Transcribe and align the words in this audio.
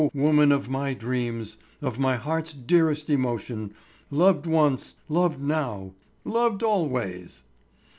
woman 0.15 0.51
of 0.51 0.67
my 0.67 0.95
dreams, 0.95 1.57
of 1.79 1.99
my 1.99 2.15
heart's 2.15 2.53
dearest 2.53 3.07
emotion, 3.07 3.71
loved 4.09 4.47
once, 4.47 4.95
loved 5.07 5.39
now, 5.39 5.93
loved 6.25 6.63
always! 6.63 7.43